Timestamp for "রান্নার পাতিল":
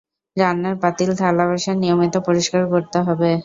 0.37-1.09